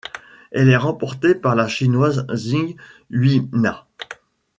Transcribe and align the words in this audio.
Elle 0.49 0.69
est 0.69 0.77
remportée 0.77 1.35
par 1.35 1.53
la 1.53 1.67
Chinoise 1.67 2.25
Xing 2.25 2.75
Huina. 3.11 3.85